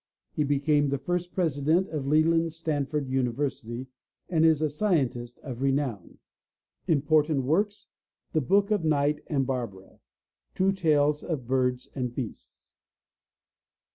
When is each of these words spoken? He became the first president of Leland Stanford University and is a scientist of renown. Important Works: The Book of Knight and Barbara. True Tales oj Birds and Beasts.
He 0.31 0.43
became 0.43 0.89
the 0.89 0.97
first 0.97 1.31
president 1.31 1.89
of 1.89 2.07
Leland 2.07 2.53
Stanford 2.53 3.07
University 3.07 3.85
and 4.29 4.43
is 4.43 4.59
a 4.63 4.67
scientist 4.67 5.37
of 5.43 5.61
renown. 5.61 6.17
Important 6.87 7.43
Works: 7.43 7.85
The 8.33 8.41
Book 8.41 8.71
of 8.71 8.83
Knight 8.83 9.21
and 9.27 9.45
Barbara. 9.45 9.99
True 10.55 10.71
Tales 10.71 11.21
oj 11.21 11.45
Birds 11.45 11.87
and 11.93 12.15
Beasts. 12.15 12.75